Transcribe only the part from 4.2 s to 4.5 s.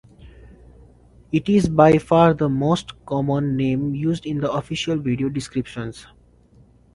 in